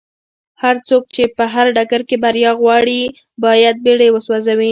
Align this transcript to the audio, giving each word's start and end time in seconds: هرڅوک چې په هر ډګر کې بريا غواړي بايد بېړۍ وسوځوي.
هرڅوک 0.61 1.03
چې 1.15 1.23
په 1.37 1.43
هر 1.53 1.65
ډګر 1.75 2.01
کې 2.09 2.15
بريا 2.23 2.51
غواړي 2.61 3.01
بايد 3.43 3.75
بېړۍ 3.85 4.09
وسوځوي. 4.11 4.59